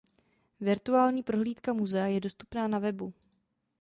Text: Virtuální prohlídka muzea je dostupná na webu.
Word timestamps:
Virtuální 0.61 1.23
prohlídka 1.23 1.73
muzea 1.73 2.05
je 2.05 2.19
dostupná 2.19 2.67
na 2.67 2.79
webu. 2.79 3.13